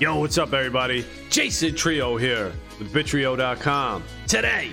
Yo, 0.00 0.18
what's 0.18 0.38
up, 0.38 0.52
everybody? 0.52 1.04
Jason 1.30 1.72
Trio 1.72 2.16
here 2.16 2.52
with 2.80 2.92
Bitrio.com. 2.92 4.02
Today 4.26 4.72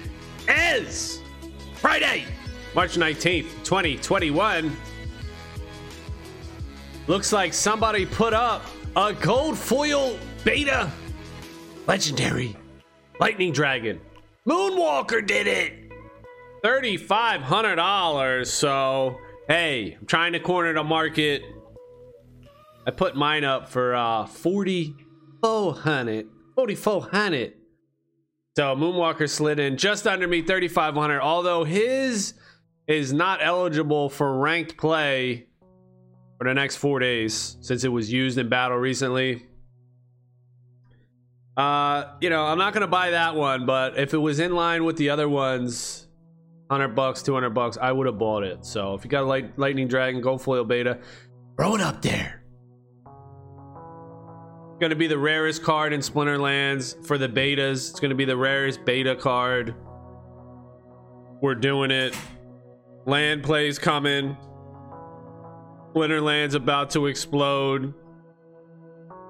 is 0.49 1.21
Friday, 1.75 2.25
March 2.73 2.95
19th, 2.95 3.45
2021. 3.63 4.75
Looks 7.05 7.31
like 7.31 7.53
somebody 7.53 8.07
put 8.07 8.33
up 8.33 8.63
a 8.95 9.13
gold 9.13 9.59
foil 9.59 10.17
beta 10.43 10.91
legendary 11.85 12.57
lightning 13.19 13.53
dragon. 13.53 14.01
Moonwalker 14.47 15.25
did 15.25 15.45
it. 15.45 15.91
$3,500. 16.63 18.47
So, 18.47 19.19
hey, 19.47 19.97
I'm 19.99 20.07
trying 20.07 20.33
to 20.33 20.39
corner 20.39 20.73
the 20.73 20.83
market. 20.83 21.43
I 22.87 22.91
put 22.91 23.15
mine 23.15 23.43
up 23.43 23.69
for 23.69 23.93
uh 23.93 24.25
4400 25.41 26.27
4400 26.55 27.53
so 28.55 28.75
moonwalker 28.75 29.29
slid 29.29 29.59
in 29.59 29.77
just 29.77 30.05
under 30.05 30.27
me 30.27 30.41
3500 30.41 31.21
although 31.21 31.63
his 31.63 32.33
is 32.87 33.13
not 33.13 33.39
eligible 33.41 34.09
for 34.09 34.37
ranked 34.37 34.77
play 34.77 35.47
for 36.37 36.47
the 36.47 36.53
next 36.53 36.75
four 36.77 36.99
days 36.99 37.57
since 37.61 37.83
it 37.83 37.89
was 37.89 38.11
used 38.11 38.37
in 38.37 38.49
battle 38.49 38.77
recently. 38.77 39.45
Uh 41.57 42.05
you 42.21 42.29
know 42.29 42.45
i'm 42.45 42.57
not 42.57 42.73
gonna 42.73 42.87
buy 42.87 43.11
that 43.11 43.35
one 43.35 43.65
but 43.65 43.97
if 43.97 44.13
it 44.13 44.17
was 44.17 44.39
in 44.39 44.55
line 44.55 44.85
with 44.85 44.95
the 44.97 45.09
other 45.09 45.27
ones 45.27 46.07
100 46.67 46.95
bucks 46.95 47.21
200 47.23 47.49
bucks 47.49 47.77
i 47.81 47.91
would 47.91 48.07
have 48.07 48.17
bought 48.17 48.43
it. 48.43 48.65
So 48.65 48.93
if 48.93 49.03
you 49.03 49.09
got 49.09 49.23
a 49.23 49.27
light, 49.27 49.57
lightning 49.59 49.87
dragon 49.87 50.21
go 50.21 50.37
foil 50.37 50.63
beta. 50.63 50.99
Throw 51.57 51.75
it 51.75 51.81
up 51.81 52.01
there 52.01 52.40
going 54.81 54.89
to 54.89 54.95
be 54.95 55.05
the 55.05 55.17
rarest 55.17 55.61
card 55.61 55.93
in 55.93 55.99
Splinterlands 55.99 57.05
for 57.05 57.19
the 57.19 57.29
betas. 57.29 57.91
It's 57.91 57.99
going 57.99 58.09
to 58.09 58.15
be 58.15 58.25
the 58.25 58.35
rarest 58.35 58.83
beta 58.83 59.15
card. 59.15 59.75
We're 61.39 61.53
doing 61.53 61.91
it. 61.91 62.17
Land 63.05 63.43
plays 63.43 63.77
coming. 63.77 64.35
Splinterland's 65.93 66.55
about 66.55 66.89
to 66.91 67.05
explode. 67.05 67.93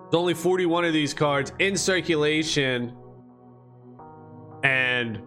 There's 0.04 0.14
only 0.14 0.34
41 0.34 0.86
of 0.86 0.94
these 0.94 1.14
cards 1.14 1.52
in 1.60 1.76
circulation. 1.76 2.96
And 4.64 5.20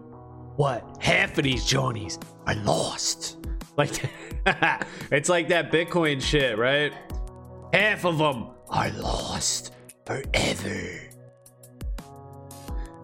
what? 0.55 0.97
Half 1.01 1.37
of 1.37 1.43
these 1.43 1.65
Johnnies 1.65 2.17
are 2.47 2.55
lost. 2.55 3.37
Like, 3.77 4.09
it's 5.11 5.29
like 5.29 5.49
that 5.49 5.71
Bitcoin 5.71 6.19
shit, 6.19 6.57
right? 6.57 6.93
Half 7.73 8.05
of 8.05 8.17
them 8.17 8.47
are 8.69 8.89
lost 8.89 9.74
forever. 10.05 11.01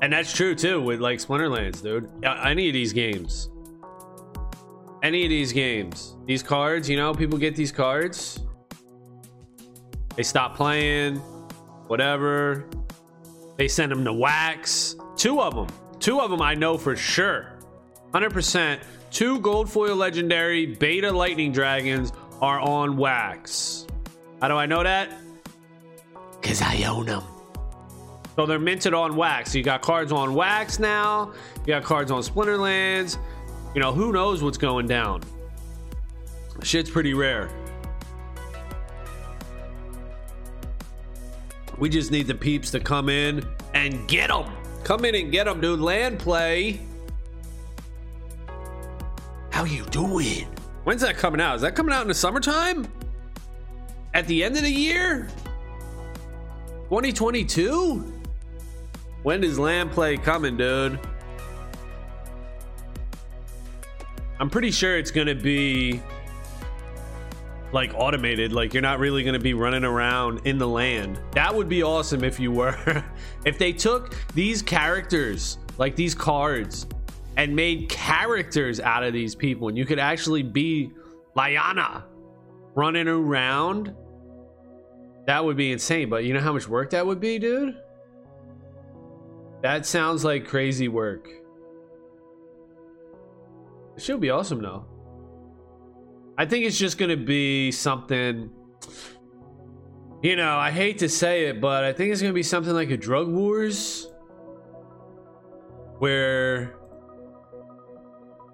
And 0.01 0.11
that's 0.11 0.33
true 0.33 0.55
too 0.55 0.81
with 0.81 0.99
like 0.99 1.19
Splinterlands, 1.19 1.83
dude. 1.83 2.09
Any 2.23 2.67
of 2.67 2.73
these 2.73 2.93
games. 2.93 3.49
Any 5.03 5.23
of 5.23 5.29
these 5.29 5.51
games. 5.51 6.15
These 6.25 6.43
cards, 6.43 6.89
you 6.89 6.97
know, 6.97 7.13
people 7.13 7.37
get 7.37 7.55
these 7.55 7.71
cards. 7.71 8.39
They 10.15 10.23
stop 10.23 10.55
playing, 10.55 11.17
whatever. 11.87 12.65
They 13.57 13.67
send 13.67 13.91
them 13.91 14.03
to 14.05 14.13
wax. 14.13 14.95
Two 15.17 15.41
of 15.41 15.55
them. 15.55 15.67
Two 15.99 16.19
of 16.19 16.31
them 16.31 16.41
I 16.41 16.55
know 16.55 16.77
for 16.77 16.95
sure. 16.95 17.59
100%. 18.11 18.81
Two 19.11 19.39
gold 19.39 19.69
foil 19.69 19.95
legendary 19.95 20.65
beta 20.65 21.11
lightning 21.11 21.51
dragons 21.51 22.11
are 22.41 22.59
on 22.59 22.97
wax. 22.97 23.85
How 24.41 24.47
do 24.47 24.55
I 24.55 24.65
know 24.65 24.83
that? 24.83 25.11
Because 26.41 26.61
I 26.61 26.83
own 26.83 27.05
them. 27.05 27.23
So 28.35 28.45
they're 28.45 28.59
minted 28.59 28.93
on 28.93 29.15
wax. 29.15 29.51
So 29.51 29.57
you 29.57 29.63
got 29.63 29.81
cards 29.81 30.11
on 30.11 30.33
wax 30.33 30.79
now. 30.79 31.33
You 31.59 31.67
got 31.67 31.83
cards 31.83 32.11
on 32.11 32.23
Splinterlands. 32.23 33.17
You 33.75 33.81
know, 33.81 33.91
who 33.91 34.11
knows 34.11 34.41
what's 34.41 34.57
going 34.57 34.87
down? 34.87 35.21
Shit's 36.63 36.89
pretty 36.89 37.13
rare. 37.13 37.49
We 41.77 41.89
just 41.89 42.11
need 42.11 42.27
the 42.27 42.35
peeps 42.35 42.71
to 42.71 42.79
come 42.79 43.09
in 43.09 43.45
and 43.73 44.07
get 44.07 44.29
them. 44.29 44.51
Come 44.83 45.05
in 45.05 45.15
and 45.15 45.31
get 45.31 45.45
them, 45.45 45.61
dude. 45.61 45.79
Land 45.79 46.19
play. 46.19 46.81
How 49.51 49.63
you 49.63 49.83
doing? 49.85 50.47
When's 50.83 51.01
that 51.01 51.17
coming 51.17 51.41
out? 51.41 51.55
Is 51.55 51.61
that 51.61 51.75
coming 51.75 51.93
out 51.93 52.01
in 52.01 52.07
the 52.07 52.13
summertime? 52.13 52.87
At 54.13 54.27
the 54.27 54.43
end 54.43 54.57
of 54.57 54.63
the 54.63 54.71
year? 54.71 55.29
2022? 56.91 58.21
When 59.23 59.45
is 59.45 59.57
land 59.57 59.91
play 59.91 60.17
coming, 60.17 60.57
dude? 60.57 60.99
I'm 64.41 64.49
pretty 64.49 64.71
sure 64.71 64.97
it's 64.97 65.09
gonna 65.09 65.33
be 65.33 66.01
like 67.71 67.93
automated 67.95 68.51
like 68.51 68.73
you're 68.73 68.81
not 68.81 68.99
really 68.99 69.23
going 69.23 69.31
to 69.31 69.39
be 69.39 69.53
running 69.53 69.85
around 69.85 70.45
in 70.45 70.57
the 70.57 70.67
land 70.67 71.17
that 71.31 71.55
would 71.55 71.69
be 71.69 71.81
awesome 71.83 72.21
if 72.21 72.37
you 72.37 72.51
were 72.51 73.01
if 73.45 73.57
they 73.57 73.71
took 73.71 74.13
these 74.33 74.61
characters 74.61 75.57
like 75.77 75.95
these 75.95 76.13
cards 76.13 76.85
and 77.37 77.55
made 77.55 77.87
characters 77.87 78.81
out 78.81 79.03
of 79.03 79.13
these 79.13 79.35
people 79.35 79.69
and 79.69 79.77
you 79.77 79.85
could 79.85 79.99
actually 79.99 80.43
be 80.43 80.91
Lyanna 81.37 82.03
running 82.75 83.07
around 83.07 83.95
that 85.27 85.43
would 85.43 85.57
be 85.57 85.71
insane, 85.71 86.09
but 86.09 86.23
you 86.23 86.33
know 86.33 86.39
how 86.39 86.53
much 86.53 86.67
work 86.67 86.89
that 86.91 87.05
would 87.05 87.19
be, 87.19 87.39
dude? 87.39 87.75
That 89.61 89.85
sounds 89.85 90.25
like 90.25 90.47
crazy 90.47 90.87
work. 90.87 91.29
It 93.95 94.01
should 94.01 94.19
be 94.19 94.29
awesome 94.31 94.61
though. 94.61 94.85
I 96.37 96.45
think 96.45 96.65
it's 96.65 96.77
just 96.77 96.97
gonna 96.97 97.17
be 97.17 97.71
something. 97.71 98.49
You 100.23 100.35
know, 100.35 100.55
I 100.55 100.71
hate 100.71 100.99
to 100.99 101.09
say 101.09 101.45
it, 101.45 101.61
but 101.61 101.83
I 101.83 101.93
think 101.93 102.11
it's 102.11 102.21
gonna 102.21 102.33
be 102.33 102.43
something 102.43 102.73
like 102.73 102.89
a 102.89 102.97
drug 102.97 103.27
wars, 103.27 104.07
where 105.99 106.75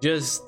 just 0.02 0.42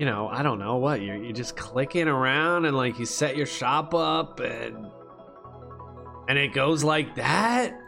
you 0.00 0.06
know, 0.06 0.28
I 0.28 0.42
don't 0.42 0.58
know 0.58 0.76
what 0.76 1.02
you're 1.02 1.16
you're 1.16 1.34
just 1.34 1.56
clicking 1.56 2.08
around 2.08 2.64
and 2.64 2.74
like 2.74 2.98
you 2.98 3.04
set 3.04 3.36
your 3.36 3.44
shop 3.44 3.94
up 3.94 4.40
and 4.40 4.86
and 6.26 6.38
it 6.38 6.54
goes 6.54 6.82
like 6.82 7.16
that. 7.16 7.78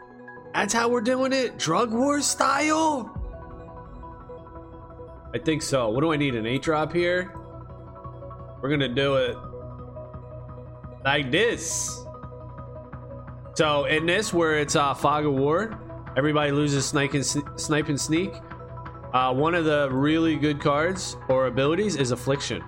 That's 0.53 0.75
how 0.75 0.89
we're 0.89 1.01
doing 1.01 1.33
it, 1.33 1.57
drug 1.57 1.91
war 1.91 2.21
style. 2.21 3.19
I 5.33 5.39
think 5.39 5.63
so. 5.63 5.89
What 5.89 6.01
do 6.01 6.13
I 6.13 6.17
need? 6.17 6.35
An 6.35 6.45
eight 6.45 6.61
drop 6.61 6.93
here. 6.93 7.33
We're 8.61 8.69
gonna 8.69 8.93
do 8.93 9.15
it 9.15 9.35
like 11.03 11.31
this. 11.31 11.99
So 13.55 13.85
in 13.85 14.05
this, 14.05 14.31
where 14.31 14.59
it's 14.59 14.75
uh, 14.75 14.93
fog 14.93 15.25
of 15.25 15.33
war, 15.33 15.79
everybody 16.15 16.51
loses 16.51 16.85
snipe 16.85 17.15
and, 17.15 17.25
snipe 17.25 17.89
and 17.89 17.99
sneak. 17.99 18.33
Uh, 19.13 19.31
one 19.31 19.53
of 19.53 19.63
the 19.63 19.87
really 19.91 20.35
good 20.35 20.59
cards 20.59 21.15
or 21.29 21.45
abilities 21.45 21.95
is 21.95 22.09
Affliction. 22.09 22.63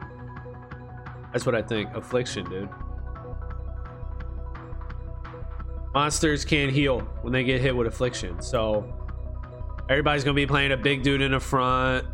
That's 1.34 1.46
what 1.46 1.56
I 1.56 1.62
think. 1.62 1.94
Affliction, 1.96 2.48
dude. 2.48 2.70
Monsters 5.96 6.46
can't 6.46 6.72
heal 6.72 7.00
when 7.22 7.34
they 7.34 7.44
get 7.44 7.62
hit 7.62 7.76
with 7.76 7.88
Affliction. 7.88 8.42
So 8.42 8.86
everybody's 9.90 10.24
going 10.24 10.36
to 10.36 10.40
be 10.40 10.46
playing 10.46 10.72
a 10.72 10.78
big 10.78 11.02
dude 11.02 11.22
in 11.22 11.32
the 11.32 11.40
front, 11.40 12.06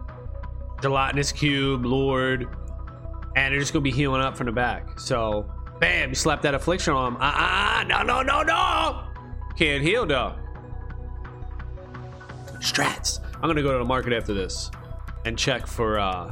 Gelatinous 0.81 1.31
Cube, 1.31 1.85
Lord, 1.85 2.47
and 3.35 3.53
they're 3.53 3.59
just 3.59 3.73
going 3.73 3.83
to 3.83 3.89
be 3.89 3.95
healing 3.95 4.21
up 4.21 4.37
from 4.37 4.45
the 4.45 4.51
back. 4.53 4.97
So, 4.99 5.51
bam, 5.79 6.09
you 6.09 6.15
slap 6.15 6.41
that 6.43 6.53
Affliction 6.53 6.93
on 6.93 7.13
them. 7.13 7.21
Ah, 7.21 7.79
uh-uh, 7.79 7.83
no, 7.83 8.01
no, 8.03 8.21
no, 8.21 8.43
no. 8.43 9.03
Can't 9.57 9.83
heal, 9.83 10.05
though. 10.05 10.35
Strats. 12.59 13.19
I'm 13.41 13.49
gonna 13.49 13.63
go 13.63 13.71
to 13.71 13.79
the 13.79 13.85
market 13.85 14.13
after 14.13 14.33
this 14.33 14.69
and 15.25 15.37
check 15.37 15.65
for 15.65 15.99
uh, 15.99 16.31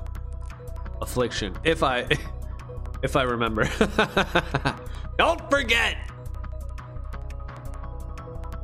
affliction 1.02 1.58
if 1.64 1.82
I 1.82 2.08
if 3.04 3.16
I 3.16 3.24
remember. 3.24 3.64
Don't 5.18 5.50
forget. 5.50 5.98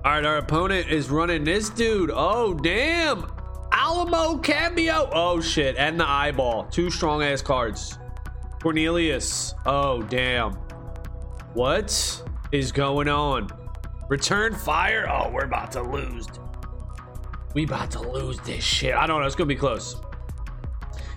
All 0.05 0.11
right, 0.11 0.23
our 0.23 0.37
opponent 0.37 0.89
is 0.89 1.09
running 1.09 1.43
this 1.43 1.69
dude. 1.69 2.11
Oh 2.13 2.53
damn, 2.53 3.25
Alamo 3.71 4.37
Cambio. 4.37 5.09
Oh 5.11 5.41
shit, 5.41 5.75
and 5.77 5.99
the 5.99 6.07
eyeball. 6.07 6.65
Two 6.65 6.91
strong 6.91 7.23
ass 7.23 7.41
cards. 7.41 7.97
Cornealus. 8.59 9.53
Oh 9.65 10.03
damn. 10.03 10.53
What 11.53 12.21
is 12.51 12.71
going 12.71 13.07
on? 13.07 13.49
Return 14.07 14.53
fire. 14.53 15.09
Oh, 15.09 15.31
we're 15.31 15.45
about 15.45 15.71
to 15.71 15.81
lose. 15.81 16.27
We 17.55 17.63
about 17.63 17.89
to 17.91 18.01
lose 18.01 18.39
this 18.41 18.63
shit. 18.63 18.93
I 18.93 19.07
don't 19.07 19.21
know. 19.21 19.25
It's 19.25 19.35
gonna 19.35 19.47
be 19.47 19.55
close. 19.55 19.95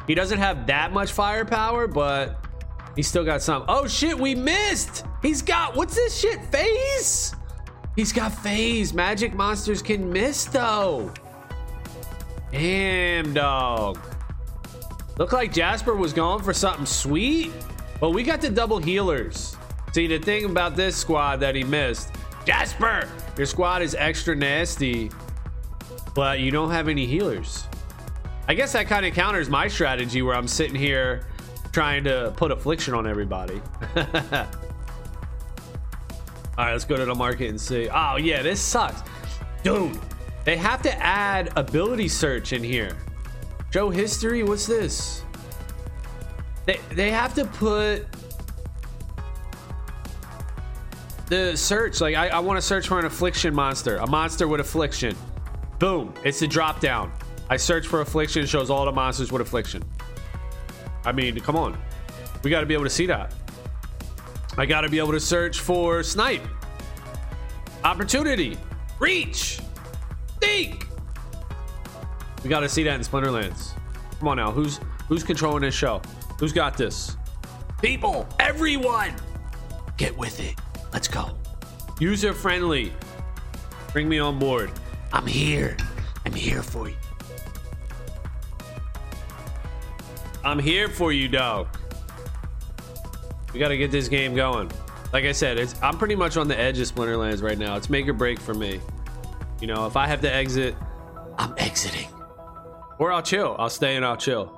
He 0.06 0.14
doesn't 0.14 0.38
have 0.38 0.66
that 0.68 0.94
much 0.94 1.12
firepower, 1.12 1.86
but 1.86 2.48
He's 2.98 3.06
still 3.06 3.24
got 3.24 3.42
some. 3.42 3.64
Oh 3.68 3.86
shit, 3.86 4.18
we 4.18 4.34
missed. 4.34 5.04
He's 5.22 5.40
got 5.40 5.76
what's 5.76 5.94
this 5.94 6.18
shit? 6.18 6.44
Phase? 6.46 7.32
He's 7.94 8.12
got 8.12 8.34
phase. 8.34 8.92
Magic 8.92 9.34
monsters 9.34 9.82
can 9.82 10.12
miss 10.12 10.46
though. 10.46 11.12
Damn 12.50 13.34
dog. 13.34 14.00
Look 15.16 15.32
like 15.32 15.52
Jasper 15.52 15.94
was 15.94 16.12
going 16.12 16.42
for 16.42 16.52
something 16.52 16.86
sweet, 16.86 17.52
but 18.00 18.10
we 18.10 18.24
got 18.24 18.40
the 18.40 18.50
double 18.50 18.78
healers. 18.78 19.56
See, 19.92 20.08
the 20.08 20.18
thing 20.18 20.46
about 20.46 20.74
this 20.74 20.96
squad 20.96 21.36
that 21.38 21.54
he 21.54 21.62
missed, 21.62 22.10
Jasper, 22.44 23.08
your 23.36 23.46
squad 23.46 23.80
is 23.80 23.94
extra 23.94 24.34
nasty, 24.34 25.12
but 26.18 26.40
you 26.40 26.50
don't 26.50 26.72
have 26.72 26.88
any 26.88 27.06
healers. 27.06 27.68
I 28.48 28.54
guess 28.54 28.72
that 28.72 28.88
kind 28.88 29.06
of 29.06 29.14
counters 29.14 29.48
my 29.48 29.68
strategy 29.68 30.20
where 30.20 30.34
I'm 30.34 30.48
sitting 30.48 30.74
here 30.74 31.28
trying 31.70 32.02
to 32.02 32.34
put 32.36 32.50
affliction 32.50 32.92
on 32.92 33.06
everybody. 33.06 33.62
All 33.96 34.04
right, 36.56 36.72
let's 36.72 36.84
go 36.84 36.96
to 36.96 37.04
the 37.04 37.14
market 37.14 37.50
and 37.50 37.60
see. 37.60 37.88
Oh, 37.88 38.16
yeah, 38.16 38.42
this 38.42 38.60
sucks. 38.60 39.00
Dude, 39.62 39.96
they 40.42 40.56
have 40.56 40.82
to 40.82 40.92
add 41.00 41.52
ability 41.54 42.08
search 42.08 42.52
in 42.52 42.64
here. 42.64 42.96
Show 43.72 43.88
history, 43.88 44.42
what's 44.42 44.66
this? 44.66 45.22
They, 46.66 46.80
they 46.90 47.12
have 47.12 47.32
to 47.34 47.44
put 47.44 48.08
the 51.28 51.56
search. 51.56 52.00
Like, 52.00 52.16
I, 52.16 52.26
I 52.26 52.40
want 52.40 52.56
to 52.56 52.62
search 52.62 52.88
for 52.88 52.98
an 52.98 53.04
affliction 53.04 53.54
monster, 53.54 53.98
a 53.98 54.06
monster 54.08 54.48
with 54.48 54.58
affliction. 54.58 55.16
Boom, 55.78 56.12
it's 56.24 56.40
the 56.40 56.46
drop 56.46 56.80
down. 56.80 57.12
I 57.48 57.56
search 57.56 57.86
for 57.86 58.00
affliction, 58.00 58.46
shows 58.46 58.68
all 58.68 58.84
the 58.84 58.92
monsters 58.92 59.30
with 59.30 59.40
affliction. 59.40 59.82
I 61.04 61.12
mean, 61.12 61.38
come 61.40 61.56
on. 61.56 61.78
We 62.42 62.50
got 62.50 62.60
to 62.60 62.66
be 62.66 62.74
able 62.74 62.84
to 62.84 62.90
see 62.90 63.06
that. 63.06 63.32
I 64.56 64.66
got 64.66 64.80
to 64.80 64.88
be 64.88 64.98
able 64.98 65.12
to 65.12 65.20
search 65.20 65.60
for 65.60 66.02
snipe, 66.02 66.42
opportunity, 67.84 68.58
reach, 68.98 69.60
think. 70.40 70.88
We 72.42 72.50
got 72.50 72.60
to 72.60 72.68
see 72.68 72.82
that 72.82 72.94
in 72.94 73.00
Splinterlands. 73.02 73.70
Come 74.18 74.28
on 74.28 74.36
now, 74.36 74.50
who's 74.50 74.80
who's 75.06 75.22
controlling 75.22 75.62
this 75.62 75.74
show? 75.74 76.02
Who's 76.40 76.52
got 76.52 76.76
this? 76.76 77.16
People, 77.80 78.26
everyone, 78.40 79.14
get 79.96 80.16
with 80.18 80.40
it. 80.40 80.56
Let's 80.92 81.06
go. 81.06 81.36
User 82.00 82.32
friendly. 82.32 82.92
Bring 83.92 84.08
me 84.08 84.18
on 84.18 84.38
board. 84.40 84.72
I'm 85.12 85.26
here. 85.26 85.76
I'm 86.24 86.32
here 86.32 86.62
for 86.62 86.88
you. 86.88 86.96
I'm 90.44 90.58
here 90.58 90.88
for 90.88 91.12
you, 91.12 91.28
dog. 91.28 91.68
We 93.52 93.60
got 93.60 93.68
to 93.68 93.76
get 93.76 93.90
this 93.90 94.08
game 94.08 94.34
going. 94.34 94.70
Like 95.12 95.24
I 95.24 95.32
said, 95.32 95.58
it's 95.58 95.74
I'm 95.82 95.98
pretty 95.98 96.14
much 96.14 96.36
on 96.36 96.48
the 96.48 96.58
edge 96.58 96.78
of 96.78 96.86
Splinterlands 96.86 97.42
right 97.42 97.58
now. 97.58 97.76
It's 97.76 97.88
make 97.88 98.06
or 98.08 98.12
break 98.12 98.38
for 98.38 98.54
me. 98.54 98.80
You 99.60 99.66
know, 99.66 99.86
if 99.86 99.96
I 99.96 100.06
have 100.06 100.20
to 100.20 100.32
exit, 100.32 100.76
I'm 101.38 101.54
exiting. 101.56 102.08
Or 102.98 103.10
I'll 103.12 103.22
chill. 103.22 103.56
I'll 103.58 103.70
stay 103.70 103.96
and 103.96 104.04
I'll 104.04 104.16
chill. 104.16 104.54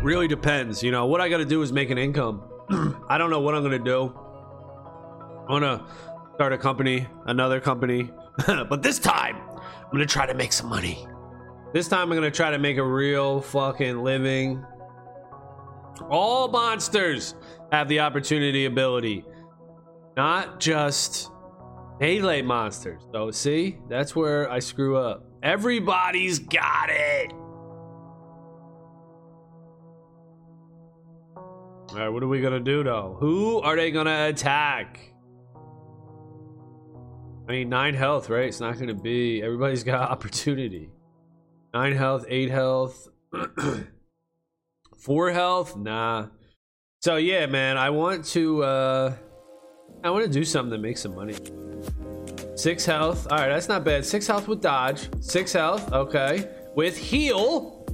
Really 0.00 0.28
depends. 0.28 0.82
You 0.82 0.90
know, 0.90 1.06
what 1.06 1.20
I 1.20 1.28
got 1.28 1.38
to 1.38 1.44
do 1.44 1.62
is 1.62 1.72
make 1.72 1.90
an 1.90 1.98
income. 1.98 2.42
I 3.08 3.18
don't 3.18 3.30
know 3.30 3.40
what 3.40 3.54
I'm 3.54 3.62
going 3.62 3.78
to 3.78 3.84
do. 3.84 4.12
I 5.48 5.52
want 5.52 5.64
to 5.64 5.84
start 6.36 6.52
a 6.52 6.58
company, 6.58 7.06
another 7.24 7.60
company. 7.60 8.10
but 8.46 8.82
this 8.82 8.98
time, 8.98 9.36
I'm 9.90 9.98
to 9.98 10.04
try 10.04 10.26
to 10.26 10.34
make 10.34 10.52
some 10.52 10.68
money. 10.68 11.08
This 11.72 11.88
time 11.88 12.12
I'm 12.12 12.16
gonna 12.16 12.30
try 12.30 12.50
to 12.50 12.58
make 12.58 12.76
a 12.76 12.84
real 12.84 13.40
fucking 13.40 14.04
living. 14.04 14.62
All 16.10 16.48
monsters 16.48 17.34
have 17.72 17.88
the 17.88 18.00
opportunity 18.00 18.66
ability, 18.66 19.24
not 20.14 20.60
just 20.60 21.30
melee 22.00 22.42
monsters. 22.42 23.02
So 23.12 23.30
see, 23.30 23.78
that's 23.88 24.14
where 24.14 24.50
I 24.50 24.58
screw 24.58 24.98
up. 24.98 25.24
Everybody's 25.42 26.38
got 26.38 26.90
it. 26.90 27.32
All 31.88 31.96
right, 31.96 32.08
what 32.10 32.22
are 32.22 32.28
we 32.28 32.42
gonna 32.42 32.60
do 32.60 32.84
though? 32.84 33.16
Who 33.20 33.60
are 33.62 33.74
they 33.74 33.90
gonna 33.90 34.26
attack? 34.28 35.15
I 37.48 37.52
mean, 37.52 37.68
nine 37.68 37.94
health, 37.94 38.28
right? 38.28 38.46
It's 38.46 38.60
not 38.60 38.78
gonna 38.78 38.94
be. 38.94 39.42
Everybody's 39.42 39.84
got 39.84 40.10
opportunity. 40.10 40.90
Nine 41.72 41.94
health, 41.94 42.24
eight 42.28 42.50
health, 42.50 43.08
four 44.98 45.30
health. 45.30 45.76
Nah. 45.76 46.28
So 47.02 47.16
yeah, 47.16 47.46
man, 47.46 47.76
I 47.76 47.90
want 47.90 48.24
to. 48.26 48.64
uh 48.64 49.14
I 50.02 50.10
want 50.10 50.24
to 50.24 50.30
do 50.30 50.44
something 50.44 50.72
to 50.72 50.78
make 50.78 50.98
some 50.98 51.14
money. 51.14 51.34
Six 52.56 52.84
health. 52.84 53.26
All 53.30 53.38
right, 53.38 53.48
that's 53.48 53.68
not 53.68 53.84
bad. 53.84 54.04
Six 54.04 54.26
health 54.26 54.48
with 54.48 54.60
dodge. 54.60 55.08
Six 55.20 55.52
health. 55.52 55.92
Okay, 55.92 56.48
with 56.74 56.96
heal. 56.96 57.86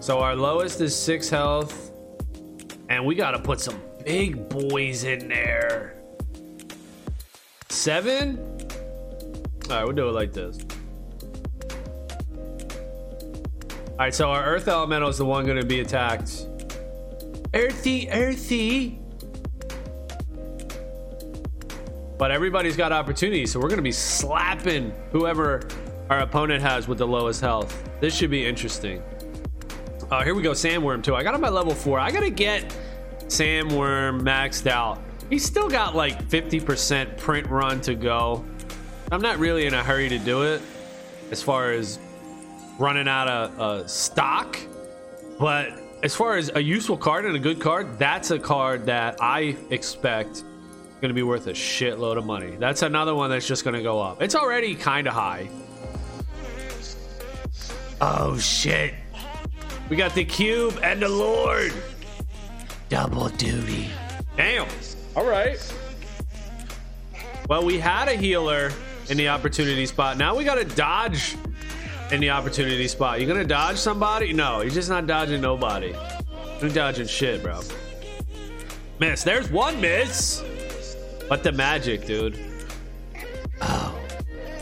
So 0.00 0.20
our 0.20 0.34
lowest 0.34 0.80
is 0.80 0.96
six 0.96 1.28
health, 1.28 1.92
and 2.88 3.04
we 3.04 3.14
got 3.14 3.32
to 3.32 3.38
put 3.38 3.60
some 3.60 3.80
big 4.04 4.48
boys 4.48 5.04
in 5.04 5.28
there. 5.28 5.97
Seven. 7.70 8.38
All 9.68 9.76
right, 9.76 9.84
we'll 9.84 9.94
do 9.94 10.08
it 10.08 10.12
like 10.12 10.32
this. 10.32 10.58
All 13.90 14.04
right, 14.04 14.14
so 14.14 14.30
our 14.30 14.44
Earth 14.44 14.68
Elemental 14.68 15.08
is 15.08 15.18
the 15.18 15.24
one 15.24 15.44
going 15.44 15.60
to 15.60 15.66
be 15.66 15.80
attacked. 15.80 16.46
Earthy, 17.52 18.10
earthy. 18.10 19.00
But 22.16 22.30
everybody's 22.30 22.76
got 22.76 22.92
opportunities, 22.92 23.52
so 23.52 23.60
we're 23.60 23.68
going 23.68 23.78
to 23.78 23.82
be 23.82 23.92
slapping 23.92 24.92
whoever 25.12 25.62
our 26.10 26.20
opponent 26.20 26.62
has 26.62 26.88
with 26.88 26.98
the 26.98 27.06
lowest 27.06 27.40
health. 27.40 27.88
This 28.00 28.14
should 28.14 28.30
be 28.30 28.46
interesting. 28.46 29.02
Oh, 30.10 30.22
here 30.22 30.34
we 30.34 30.42
go, 30.42 30.52
Sandworm 30.52 31.02
too. 31.02 31.14
I 31.14 31.22
got 31.22 31.34
him 31.34 31.44
at 31.44 31.52
level 31.52 31.74
four. 31.74 32.00
I 32.00 32.10
got 32.10 32.20
to 32.20 32.30
get 32.30 32.74
Sandworm 33.26 34.22
maxed 34.22 34.66
out. 34.66 35.00
He's 35.30 35.44
still 35.44 35.68
got 35.68 35.94
like 35.94 36.28
50% 36.28 37.18
print 37.18 37.46
run 37.48 37.80
to 37.82 37.94
go. 37.94 38.44
I'm 39.12 39.20
not 39.20 39.38
really 39.38 39.66
in 39.66 39.74
a 39.74 39.82
hurry 39.82 40.08
to 40.08 40.18
do 40.18 40.42
it 40.42 40.62
as 41.30 41.42
far 41.42 41.72
as 41.72 41.98
running 42.78 43.08
out 43.08 43.28
of 43.28 43.60
uh, 43.60 43.86
stock. 43.86 44.58
But 45.38 45.72
as 46.02 46.14
far 46.14 46.36
as 46.36 46.50
a 46.54 46.62
useful 46.62 46.96
card 46.96 47.26
and 47.26 47.36
a 47.36 47.38
good 47.38 47.60
card, 47.60 47.98
that's 47.98 48.30
a 48.30 48.38
card 48.38 48.86
that 48.86 49.18
I 49.20 49.56
expect 49.70 50.44
going 51.00 51.10
to 51.10 51.14
be 51.14 51.22
worth 51.22 51.46
a 51.46 51.52
shitload 51.52 52.16
of 52.16 52.26
money. 52.26 52.56
That's 52.56 52.82
another 52.82 53.14
one 53.14 53.30
that's 53.30 53.46
just 53.46 53.64
going 53.64 53.76
to 53.76 53.82
go 53.82 54.00
up. 54.00 54.20
It's 54.20 54.34
already 54.34 54.74
kind 54.74 55.06
of 55.06 55.14
high. 55.14 55.48
Oh 58.00 58.36
shit. 58.38 58.94
We 59.88 59.96
got 59.96 60.14
the 60.14 60.24
cube 60.24 60.78
and 60.82 61.00
the 61.00 61.08
lord. 61.08 61.72
Double 62.88 63.28
duty. 63.28 63.90
Damn. 64.36 64.68
All 65.18 65.26
right. 65.26 65.58
Well, 67.48 67.64
we 67.64 67.80
had 67.80 68.06
a 68.06 68.14
healer 68.14 68.70
in 69.10 69.16
the 69.16 69.26
opportunity 69.30 69.84
spot. 69.84 70.16
Now 70.16 70.36
we 70.36 70.44
got 70.44 70.58
to 70.58 70.64
dodge 70.64 71.34
in 72.12 72.20
the 72.20 72.30
opportunity 72.30 72.86
spot. 72.86 73.20
You 73.20 73.26
gonna 73.26 73.42
dodge 73.42 73.78
somebody? 73.78 74.32
No, 74.32 74.60
you're 74.60 74.70
just 74.70 74.88
not 74.88 75.08
dodging 75.08 75.40
nobody. 75.40 75.92
You're 76.60 76.70
dodging 76.70 77.08
shit, 77.08 77.42
bro. 77.42 77.62
Miss. 79.00 79.24
There's 79.24 79.50
one 79.50 79.80
miss. 79.80 80.44
But 81.28 81.42
the 81.42 81.50
magic, 81.50 82.06
dude. 82.06 82.38
Oh. 83.60 84.00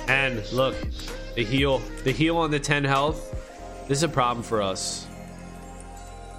And 0.08 0.42
look, 0.54 0.74
the 1.34 1.44
heal. 1.44 1.82
The 2.04 2.12
heal 2.12 2.38
on 2.38 2.50
the 2.50 2.60
10 2.60 2.82
health. 2.82 3.30
This 3.88 3.98
is 3.98 4.04
a 4.04 4.08
problem 4.08 4.42
for 4.42 4.62
us. 4.62 5.06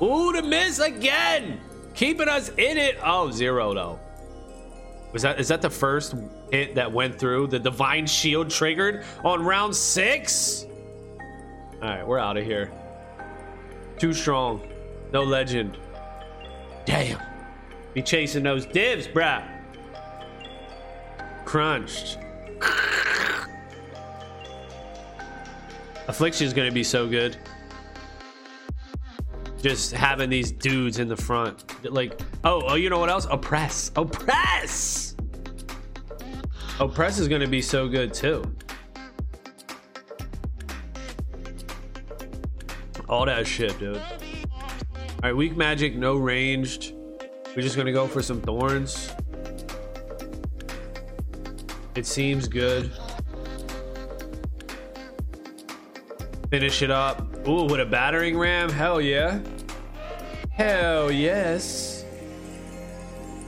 Ooh, 0.02 0.32
the 0.32 0.42
miss 0.42 0.80
again. 0.80 1.60
Keeping 1.94 2.28
us 2.28 2.50
in 2.50 2.78
it. 2.78 2.98
Oh, 3.04 3.30
zero 3.30 3.76
though. 3.76 4.00
Was 5.18 5.24
that 5.24 5.40
is 5.40 5.48
that 5.48 5.64
the 5.64 5.70
first 5.72 6.14
hit 6.52 6.76
that 6.76 6.92
went 6.92 7.18
through? 7.18 7.48
The 7.48 7.58
divine 7.58 8.06
shield 8.06 8.52
triggered 8.52 9.04
on 9.26 9.44
round 9.44 9.76
six? 9.76 10.68
All 11.82 11.90
right, 11.90 12.06
we're 12.06 12.20
out 12.20 12.38
of 12.38 12.46
here. 12.46 12.72
Too 13.98 14.14
strong. 14.14 14.62
No 15.12 15.24
legend. 15.24 15.80
Damn. 16.86 17.20
Be 17.96 18.04
chasing 18.04 18.44
those 18.44 18.68
divs, 18.68 19.08
bruh. 19.08 19.44
Crunched. 21.46 22.20
Affliction 26.08 26.46
is 26.46 26.54
gonna 26.54 26.72
be 26.72 26.84
so 26.84 27.08
good. 27.08 27.38
Just 29.64 29.94
having 29.94 30.30
these 30.30 30.52
dudes 30.52 31.00
in 31.00 31.08
the 31.08 31.18
front, 31.18 31.92
like, 31.92 32.22
oh, 32.44 32.62
oh, 32.68 32.76
you 32.76 32.92
know 32.92 33.00
what 33.00 33.10
else? 33.10 33.26
Oppress, 33.32 33.90
oppress. 33.96 35.07
Oh, 36.80 36.86
Oppress 36.86 37.18
is 37.18 37.28
gonna 37.28 37.48
be 37.48 37.62
so 37.62 37.88
good 37.88 38.14
too. 38.14 38.44
All 43.10 43.26
that 43.26 43.48
shit, 43.48 43.78
dude. 43.80 43.98
All 43.98 44.04
right, 45.24 45.36
weak 45.36 45.58
magic, 45.58 45.96
no 45.96 46.18
ranged. 46.18 46.94
We're 47.56 47.64
just 47.64 47.78
gonna 47.78 47.92
go 47.92 48.06
for 48.06 48.22
some 48.22 48.42
thorns. 48.42 49.12
It 51.96 52.06
seems 52.06 52.48
good. 52.48 52.92
Finish 56.52 56.84
it 56.84 56.92
up. 56.92 57.48
Ooh, 57.48 57.64
with 57.64 57.80
a 57.80 57.86
battering 57.86 58.38
ram? 58.38 58.70
Hell 58.70 59.02
yeah. 59.02 59.40
Hell 60.52 61.12
yes. 61.12 62.06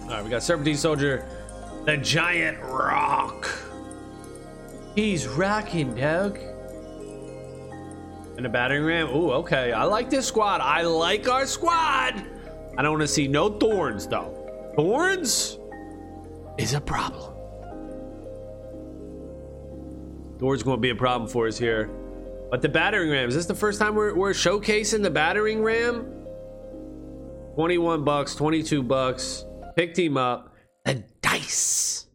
All 0.03 0.09
right, 0.09 0.23
we 0.23 0.31
got 0.31 0.41
Serpentine 0.41 0.75
Soldier, 0.77 1.27
the 1.85 1.97
Giant 1.97 2.59
Roc. 2.61 3.49
He's 4.95 5.27
rocking, 5.27 5.95
Doug. 5.95 6.37
And 8.37 8.45
a 8.45 8.49
battering 8.49 8.83
ram. 8.83 9.09
Ooh, 9.09 9.31
okay. 9.31 9.71
I 9.71 9.83
like 9.83 10.09
this 10.09 10.25
squad. 10.25 10.61
I 10.61 10.81
like 10.83 11.27
our 11.27 11.45
squad. 11.45 12.25
I 12.77 12.81
don't 12.81 12.91
want 12.91 13.01
to 13.01 13.07
see 13.07 13.27
no 13.27 13.49
thorns, 13.49 14.07
though. 14.07 14.71
Thorns 14.75 15.57
is 16.57 16.73
a 16.73 16.81
problem. 16.81 17.33
Thorns 20.39 20.63
going 20.63 20.77
to 20.77 20.81
be 20.81 20.91
a 20.91 20.95
problem 20.95 21.29
for 21.29 21.47
us 21.47 21.57
here. 21.57 21.89
But 22.49 22.61
the 22.61 22.69
battering 22.69 23.09
ram, 23.09 23.29
is 23.29 23.35
this 23.35 23.45
the 23.45 23.53
first 23.53 23.79
time 23.79 23.95
we're, 23.95 24.15
we're 24.15 24.31
showcasing 24.31 25.03
the 25.03 25.09
battering 25.09 25.61
ram? 25.61 26.05
21 27.55 28.03
bucks, 28.03 28.35
22 28.35 28.83
bucks. 28.83 29.45
Picked 29.75 29.99
him 29.99 30.17
up. 30.17 30.48
The 31.39 31.45
dice. 31.45 32.07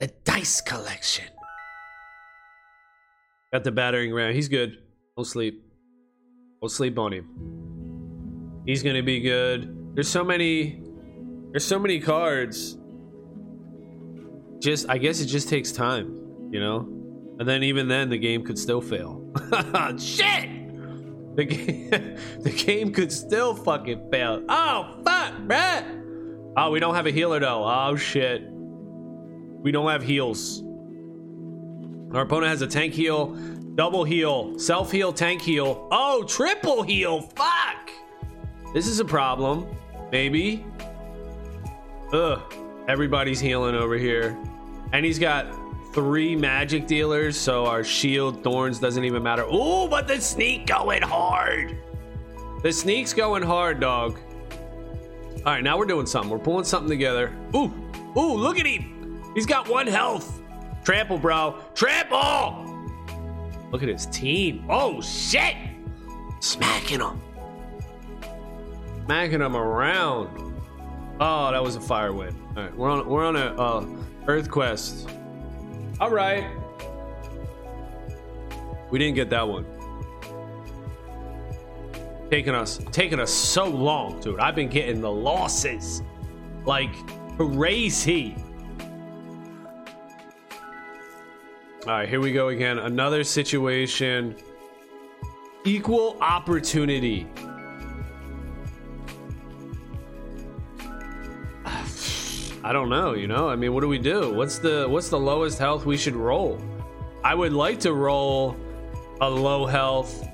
The 0.00 0.06
dice 0.24 0.60
collection. 0.60 1.24
Got 3.52 3.64
the 3.64 3.72
battering 3.72 4.12
ram. 4.12 4.32
He's 4.32 4.48
good. 4.48 4.78
We'll 5.16 5.24
sleep. 5.24 5.64
We'll 6.60 6.68
sleep 6.68 6.98
on 6.98 7.12
him. 7.12 8.62
He's 8.66 8.82
gonna 8.82 9.02
be 9.02 9.20
good. 9.20 9.94
There's 9.94 10.08
so 10.08 10.24
many. 10.24 10.82
There's 11.50 11.64
so 11.64 11.78
many 11.78 12.00
cards. 12.00 12.78
Just, 14.60 14.88
I 14.88 14.98
guess 14.98 15.20
it 15.20 15.26
just 15.26 15.48
takes 15.48 15.72
time, 15.72 16.48
you 16.50 16.58
know. 16.58 16.88
And 17.38 17.48
then 17.48 17.62
even 17.62 17.86
then, 17.86 18.08
the 18.08 18.18
game 18.18 18.44
could 18.44 18.58
still 18.58 18.80
fail. 18.80 19.20
Shit! 19.98 20.48
The 21.36 21.44
game, 21.44 21.90
the 22.40 22.50
game 22.50 22.92
could 22.92 23.12
still 23.12 23.54
fucking 23.54 24.10
fail. 24.10 24.42
Oh 24.48 25.00
fuck, 25.04 25.34
bruh! 25.42 26.03
Oh, 26.56 26.70
we 26.70 26.78
don't 26.80 26.94
have 26.94 27.06
a 27.06 27.10
healer 27.10 27.40
though. 27.40 27.64
Oh 27.64 27.96
shit. 27.96 28.42
We 28.48 29.72
don't 29.72 29.90
have 29.90 30.02
heals. 30.02 30.62
Our 32.14 32.22
opponent 32.22 32.50
has 32.50 32.62
a 32.62 32.66
tank 32.66 32.94
heal, 32.94 33.34
double 33.74 34.04
heal, 34.04 34.56
self 34.58 34.92
heal, 34.92 35.12
tank 35.12 35.42
heal. 35.42 35.88
Oh, 35.90 36.22
triple 36.22 36.82
heal. 36.82 37.22
Fuck. 37.22 37.90
This 38.72 38.86
is 38.86 39.00
a 39.00 39.04
problem. 39.04 39.66
Maybe. 40.12 40.64
Ugh. 42.12 42.40
Everybody's 42.86 43.40
healing 43.40 43.74
over 43.74 43.96
here. 43.96 44.38
And 44.92 45.04
he's 45.04 45.18
got 45.18 45.46
three 45.94 46.36
magic 46.36 46.86
dealers, 46.86 47.36
so 47.36 47.66
our 47.66 47.82
shield 47.82 48.44
thorns 48.44 48.78
doesn't 48.78 49.04
even 49.04 49.22
matter. 49.22 49.44
Ooh, 49.44 49.88
but 49.88 50.06
the 50.06 50.20
sneak 50.20 50.66
going 50.66 51.02
hard. 51.02 51.78
The 52.62 52.72
sneak's 52.72 53.12
going 53.12 53.42
hard, 53.42 53.80
dog. 53.80 54.18
All 55.46 55.52
right, 55.52 55.62
now 55.62 55.76
we're 55.76 55.84
doing 55.84 56.06
something. 56.06 56.30
We're 56.30 56.38
pulling 56.38 56.64
something 56.64 56.88
together. 56.88 57.30
Ooh, 57.54 57.70
ooh, 58.16 58.34
look 58.34 58.58
at 58.58 58.66
him. 58.66 59.22
He's 59.34 59.44
got 59.44 59.68
one 59.68 59.86
health. 59.86 60.40
Trample, 60.84 61.18
bro. 61.18 61.58
Trample. 61.74 62.64
Look 63.70 63.82
at 63.82 63.88
his 63.90 64.06
team. 64.06 64.64
Oh, 64.70 65.02
shit. 65.02 65.54
Smacking 66.40 67.00
him. 67.00 67.20
Smacking 69.04 69.42
him 69.42 69.54
around. 69.54 70.54
Oh, 71.20 71.50
that 71.50 71.62
was 71.62 71.76
a 71.76 71.80
fire 71.80 72.14
win. 72.14 72.34
All 72.56 72.62
right, 72.62 72.76
we're 72.76 72.88
on 72.88 73.06
we're 73.06 73.26
on 73.26 73.36
a 73.36 73.54
uh, 73.54 73.86
Earth 74.26 74.50
quest. 74.50 75.10
All 76.00 76.10
right. 76.10 76.46
We 78.90 78.98
didn't 78.98 79.14
get 79.14 79.28
that 79.30 79.46
one. 79.46 79.66
Taking 82.34 82.56
us 82.56 82.80
taking 82.90 83.20
us 83.20 83.32
so 83.32 83.64
long, 83.64 84.18
dude. 84.18 84.40
I've 84.40 84.56
been 84.56 84.68
getting 84.68 85.00
the 85.00 85.08
losses 85.08 86.02
like 86.64 86.92
crazy. 87.36 88.34
All 91.86 91.92
right, 91.92 92.08
here 92.08 92.20
we 92.20 92.32
go 92.32 92.48
again. 92.48 92.80
Another 92.80 93.22
situation. 93.22 94.34
Equal 95.64 96.18
opportunity. 96.20 97.28
I 102.64 102.72
don't 102.72 102.88
know, 102.88 103.14
you 103.14 103.28
know? 103.28 103.48
I 103.48 103.54
mean, 103.54 103.72
what 103.72 103.82
do 103.82 103.86
we 103.86 104.00
do? 104.00 104.34
What's 104.34 104.58
the 104.58 104.88
what's 104.88 105.08
the 105.08 105.20
lowest 105.20 105.60
health 105.60 105.86
we 105.86 105.96
should 105.96 106.16
roll? 106.16 106.60
I 107.22 107.36
would 107.36 107.52
like 107.52 107.78
to 107.78 107.92
roll 107.92 108.56
a 109.20 109.30
low 109.30 109.66
health. 109.66 110.28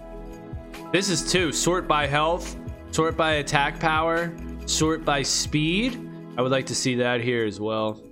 This 0.92 1.08
is 1.08 1.30
two. 1.30 1.52
Sort 1.52 1.86
by 1.86 2.08
health, 2.08 2.56
sort 2.90 3.16
by 3.16 3.34
attack 3.34 3.78
power, 3.78 4.34
sort 4.66 5.04
by 5.04 5.22
speed. 5.22 6.10
I 6.36 6.42
would 6.42 6.50
like 6.50 6.66
to 6.66 6.74
see 6.74 6.96
that 6.96 7.20
here 7.20 7.44
as 7.44 7.60
well. 7.60 8.02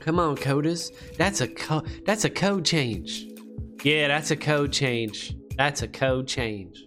Come 0.00 0.18
on, 0.18 0.36
coders. 0.36 0.92
That's 1.18 1.42
a 1.42 1.48
co- 1.48 1.82
that's 2.06 2.24
a 2.24 2.30
code 2.30 2.64
change. 2.64 3.26
Yeah, 3.82 4.08
that's 4.08 4.30
a 4.30 4.36
code 4.36 4.72
change. 4.72 5.36
That's 5.58 5.82
a 5.82 5.88
code 5.88 6.26
change. 6.26 6.86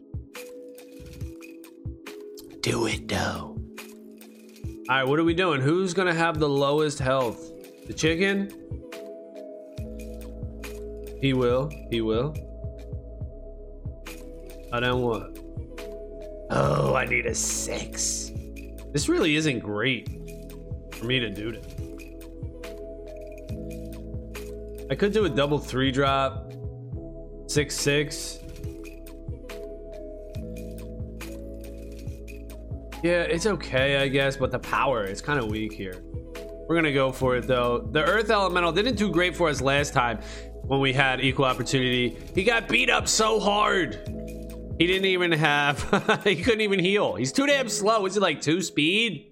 Do 2.61 2.87
it 2.87 3.07
though. 3.07 3.55
All 4.89 4.95
right, 4.95 5.07
what 5.07 5.19
are 5.19 5.23
we 5.23 5.35
doing? 5.35 5.61
Who's 5.61 5.93
gonna 5.93 6.13
have 6.13 6.39
the 6.39 6.49
lowest 6.49 6.97
health? 6.97 7.51
The 7.85 7.93
chicken? 7.93 8.49
He 11.21 11.33
will. 11.33 11.69
He 11.91 12.01
will. 12.01 12.33
I 14.71 14.79
don't 14.79 15.01
want. 15.01 15.39
Oh, 16.49 16.95
I 16.95 17.05
need 17.05 17.25
a 17.25 17.35
six. 17.35 18.31
This 18.91 19.09
really 19.09 19.35
isn't 19.35 19.59
great 19.59 20.09
for 20.93 21.05
me 21.05 21.19
to 21.19 21.29
do 21.29 21.51
this. 21.51 21.65
I 24.89 24.95
could 24.95 25.11
do 25.11 25.25
a 25.25 25.29
double 25.29 25.59
three 25.59 25.91
drop, 25.91 26.53
six 27.47 27.75
six. 27.75 28.39
Yeah, 33.03 33.21
it's 33.21 33.45
okay, 33.45 33.97
I 33.97 34.07
guess, 34.07 34.37
but 34.37 34.51
the 34.51 34.59
power 34.59 35.03
is 35.03 35.21
kind 35.21 35.39
of 35.39 35.47
weak 35.47 35.73
here. 35.73 36.01
We're 36.67 36.75
gonna 36.75 36.93
go 36.93 37.11
for 37.11 37.35
it 37.37 37.47
though. 37.47 37.87
The 37.91 38.03
Earth 38.03 38.29
Elemental 38.29 38.71
didn't 38.71 38.95
do 38.95 39.11
great 39.11 39.35
for 39.35 39.49
us 39.49 39.61
last 39.61 39.93
time 39.93 40.19
when 40.63 40.79
we 40.79 40.93
had 40.93 41.21
equal 41.21 41.45
opportunity. 41.45 42.17
He 42.33 42.43
got 42.43 42.67
beat 42.67 42.89
up 42.89 43.07
so 43.07 43.39
hard. 43.39 44.16
He 44.79 44.85
didn't 44.85 45.05
even 45.05 45.31
have. 45.31 46.21
he 46.23 46.35
couldn't 46.35 46.61
even 46.61 46.79
heal. 46.79 47.15
He's 47.15 47.31
too 47.31 47.47
damn 47.47 47.67
slow. 47.67 48.05
Is 48.05 48.15
it 48.15 48.21
like 48.21 48.41
two 48.41 48.61
speed? 48.61 49.31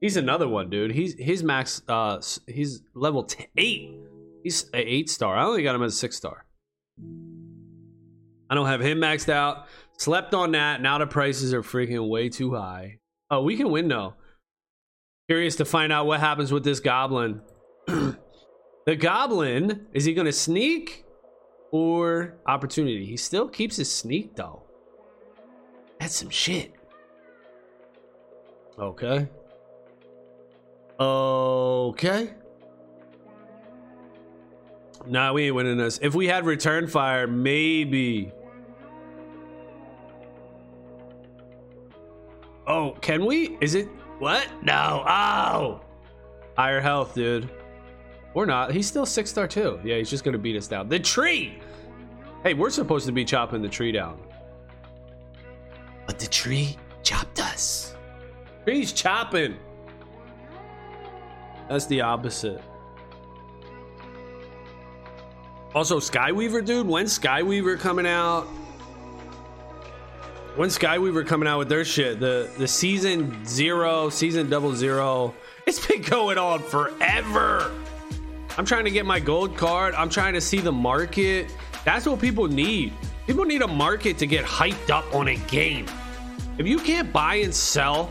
He's 0.00 0.16
another 0.16 0.46
one, 0.46 0.68
dude. 0.68 0.92
He's 0.92 1.18
his 1.18 1.42
max. 1.42 1.82
Uh, 1.88 2.20
he's 2.46 2.82
level 2.94 3.26
eight. 3.56 3.98
He's 4.42 4.68
a 4.74 4.78
eight 4.78 5.08
star. 5.08 5.36
I 5.36 5.44
only 5.44 5.62
got 5.62 5.74
him 5.74 5.82
as 5.82 5.94
a 5.94 5.96
six 5.96 6.16
star. 6.16 6.44
I 8.50 8.54
don't 8.54 8.66
have 8.66 8.80
him 8.80 8.98
maxed 8.98 9.30
out. 9.30 9.66
Slept 9.96 10.34
on 10.34 10.52
that. 10.52 10.82
Now 10.82 10.98
the 10.98 11.06
prices 11.06 11.54
are 11.54 11.62
freaking 11.62 12.08
way 12.08 12.28
too 12.28 12.54
high. 12.54 12.98
Oh, 13.30 13.42
we 13.42 13.56
can 13.56 13.70
win 13.70 13.88
though. 13.88 14.14
Curious 15.28 15.56
to 15.56 15.64
find 15.64 15.92
out 15.92 16.06
what 16.06 16.20
happens 16.20 16.52
with 16.52 16.64
this 16.64 16.80
goblin. 16.80 17.40
the 17.86 18.96
goblin 18.96 19.86
is 19.92 20.04
he 20.04 20.12
going 20.12 20.26
to 20.26 20.32
sneak 20.32 21.05
or 21.70 22.34
opportunity? 22.46 23.04
He 23.06 23.16
still 23.16 23.48
keeps 23.48 23.76
his 23.76 23.92
sneak 23.92 24.34
though. 24.36 24.62
That's 26.00 26.14
some 26.14 26.30
shit. 26.30 26.72
Okay. 28.78 29.28
Okay. 30.98 32.34
Nah, 35.06 35.32
we 35.32 35.44
ain't 35.44 35.54
winning 35.54 35.76
this. 35.76 35.98
If 36.02 36.14
we 36.14 36.26
had 36.26 36.44
return 36.44 36.86
fire, 36.86 37.26
maybe. 37.26 38.32
Oh, 42.66 42.96
can 43.00 43.24
we? 43.24 43.56
Is 43.60 43.74
it? 43.74 43.88
What? 44.18 44.48
No. 44.62 45.04
Oh. 45.06 45.80
Higher 46.56 46.80
health, 46.80 47.14
dude. 47.14 47.48
Or 48.36 48.44
not. 48.44 48.70
He's 48.70 48.86
still 48.86 49.06
six 49.06 49.30
star 49.30 49.48
too. 49.48 49.80
Yeah, 49.82 49.96
he's 49.96 50.10
just 50.10 50.22
gonna 50.22 50.36
beat 50.36 50.56
us 50.56 50.68
down. 50.68 50.90
The 50.90 50.98
tree. 50.98 51.58
Hey, 52.42 52.52
we're 52.52 52.68
supposed 52.68 53.06
to 53.06 53.12
be 53.12 53.24
chopping 53.24 53.62
the 53.62 53.68
tree 53.68 53.92
down. 53.92 54.20
But 56.06 56.18
the 56.18 56.26
tree 56.26 56.76
chopped 57.02 57.40
us. 57.40 57.96
Tree's 58.64 58.92
chopping. 58.92 59.56
That's 61.70 61.86
the 61.86 62.02
opposite. 62.02 62.60
Also, 65.74 65.98
Skyweaver, 65.98 66.62
dude. 66.62 66.86
When's 66.86 67.18
Skyweaver 67.18 67.80
coming 67.80 68.06
out? 68.06 68.46
when 70.56 70.68
Skyweaver 70.68 71.26
coming 71.26 71.48
out 71.48 71.58
with 71.58 71.70
their 71.70 71.86
shit? 71.86 72.20
The 72.20 72.50
the 72.58 72.68
season 72.68 73.46
zero, 73.46 74.10
season 74.10 74.50
double 74.50 74.74
zero. 74.74 75.34
It's 75.66 75.84
been 75.86 76.02
going 76.02 76.36
on 76.36 76.62
forever. 76.62 77.72
I'm 78.58 78.64
trying 78.64 78.84
to 78.84 78.90
get 78.90 79.04
my 79.04 79.20
gold 79.20 79.56
card. 79.56 79.94
I'm 79.94 80.08
trying 80.08 80.34
to 80.34 80.40
see 80.40 80.60
the 80.60 80.72
market. 80.72 81.54
That's 81.84 82.06
what 82.06 82.20
people 82.20 82.48
need. 82.48 82.92
People 83.26 83.44
need 83.44 83.62
a 83.62 83.68
market 83.68 84.18
to 84.18 84.26
get 84.26 84.44
hyped 84.44 84.90
up 84.90 85.14
on 85.14 85.28
a 85.28 85.36
game. 85.36 85.86
If 86.58 86.66
you 86.66 86.78
can't 86.78 87.12
buy 87.12 87.36
and 87.36 87.54
sell, 87.54 88.10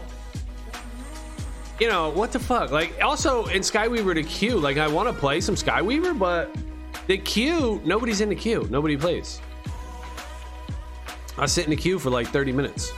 you 1.79 1.89
know, 1.89 2.09
what 2.09 2.31
the 2.31 2.39
fuck? 2.39 2.71
Like, 2.71 3.01
also 3.01 3.45
in 3.47 3.61
Skyweaver 3.61 4.13
to 4.13 4.23
queue, 4.23 4.57
like, 4.57 4.77
I 4.77 4.87
want 4.87 5.09
to 5.09 5.13
play 5.13 5.41
some 5.41 5.55
Skyweaver, 5.55 6.17
but 6.17 6.55
the 7.07 7.17
queue, 7.17 7.81
nobody's 7.83 8.21
in 8.21 8.29
the 8.29 8.35
queue. 8.35 8.67
Nobody 8.69 8.97
plays. 8.97 9.41
I 11.37 11.47
sit 11.47 11.65
in 11.65 11.71
the 11.71 11.75
queue 11.75 11.99
for 11.99 12.09
like 12.09 12.27
30 12.27 12.51
minutes. 12.51 12.93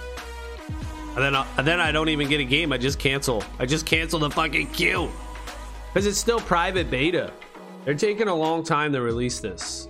And 1.15 1.23
then, 1.23 1.35
I, 1.35 1.47
and 1.57 1.65
then 1.65 1.79
I 1.79 1.91
don't 1.91 2.09
even 2.09 2.29
get 2.29 2.39
a 2.39 2.45
game. 2.45 2.71
I 2.71 2.77
just 2.77 2.99
cancel. 2.99 3.43
I 3.57 3.65
just 3.65 3.85
cancel 3.85 4.19
the 4.19 4.29
fucking 4.29 4.67
queue. 4.67 5.09
Because 5.97 6.05
it's 6.05 6.19
still 6.19 6.39
private 6.39 6.91
beta. 6.91 7.33
They're 7.83 7.95
taking 7.95 8.27
a 8.27 8.35
long 8.35 8.63
time 8.63 8.93
to 8.93 9.01
release 9.01 9.39
this. 9.39 9.87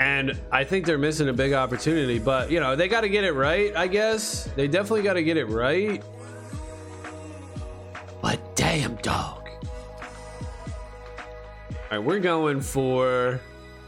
and 0.00 0.36
I 0.50 0.64
think 0.64 0.86
they're 0.86 0.98
missing 0.98 1.28
a 1.28 1.32
big 1.32 1.52
opportunity, 1.52 2.18
but 2.18 2.50
you 2.50 2.58
know, 2.58 2.74
they 2.74 2.88
got 2.88 3.02
to 3.02 3.08
get 3.08 3.22
it 3.22 3.30
right, 3.30 3.72
I 3.76 3.86
guess. 3.86 4.46
They 4.56 4.66
definitely 4.66 5.02
got 5.02 5.12
to 5.12 5.22
get 5.22 5.36
it 5.36 5.44
right. 5.44 6.02
But 8.20 8.56
damn, 8.56 8.96
dog. 8.96 9.50
All 11.70 11.76
right, 11.92 11.98
we're 12.00 12.18
going 12.18 12.60
for 12.60 13.40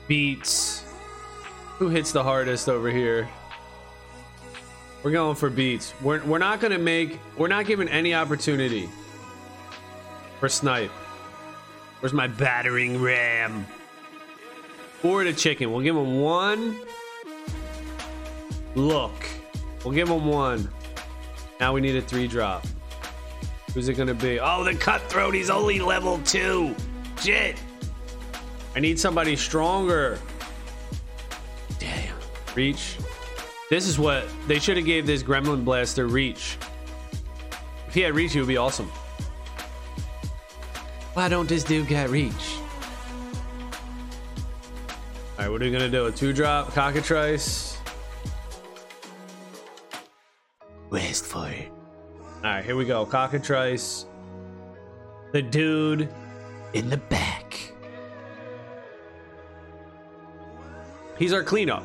beats. 0.06 0.84
Who 1.78 1.88
hits 1.88 2.12
the 2.12 2.22
hardest 2.22 2.68
over 2.68 2.88
here? 2.88 3.28
We're 5.02 5.10
going 5.10 5.34
for 5.34 5.50
beats. 5.50 5.92
We're, 6.02 6.22
we're 6.25 6.38
not 6.38 6.60
going 6.60 6.72
to 6.72 6.78
make, 6.78 7.18
we're 7.37 7.48
not 7.48 7.66
giving 7.66 7.88
any 7.88 8.14
opportunity 8.14 8.88
for 10.40 10.49
snipe. 10.49 10.90
Where's 12.00 12.12
my 12.12 12.26
battering 12.26 13.00
ram? 13.02 13.66
Or 15.02 15.25
the 15.25 15.33
chicken. 15.33 15.73
We'll 15.73 15.83
give 15.83 15.97
him 15.97 16.21
one 16.21 16.80
look. 18.75 19.12
We'll 19.85 19.95
give 19.95 20.09
him 20.09 20.26
one. 20.26 20.68
Now 21.61 21.73
we 21.73 21.80
need 21.80 21.97
a 21.97 22.02
three 22.02 22.28
drop. 22.28 22.66
Who's 23.75 23.88
it 23.88 23.95
gonna 23.95 24.14
be? 24.14 24.40
Oh, 24.40 24.64
the 24.64 24.75
cutthroat. 24.75 25.35
He's 25.35 25.50
only 25.50 25.80
level 25.80 26.18
two. 26.21 26.75
Shit. 27.21 27.61
I 28.75 28.80
need 28.80 28.99
somebody 28.99 29.37
stronger. 29.37 30.18
Damn. 31.78 32.16
Reach. 32.54 32.97
This 33.71 33.87
is 33.87 33.99
what 33.99 34.25
they 34.47 34.59
should 34.59 34.76
have 34.76 34.87
gave 34.87 35.07
this 35.07 35.23
Gremlin 35.23 35.64
Blaster 35.64 36.07
reach. 36.07 36.57
If 37.87 37.95
he 37.95 38.00
had 38.00 38.14
reach, 38.14 38.33
he 38.33 38.38
would 38.38 38.49
be 38.49 38.57
awesome. 38.57 38.90
Why 41.18 41.28
don't 41.28 41.48
this 41.48 41.64
dude 41.64 41.88
get 41.88 42.10
reach? 42.10 42.32
All 45.37 45.38
right, 45.38 45.50
what 45.50 45.60
are 45.60 45.64
we 45.64 45.72
gonna 45.72 45.88
do? 45.88 46.06
A 46.06 46.12
two 46.12 46.32
drop 46.32 46.72
cockatrice. 46.72 47.76
West 50.90 51.25
for 51.25 51.48
it. 51.48 51.72
All 52.22 52.42
right, 52.44 52.64
here 52.64 52.76
we 52.76 52.84
go. 52.84 53.04
Cockatrice. 53.04 54.06
The 55.32 55.42
dude 55.42 56.08
in 56.75 56.88
the 56.88 56.98
back. 56.98 57.72
He's 61.18 61.32
our 61.32 61.42
cleanup. 61.42 61.82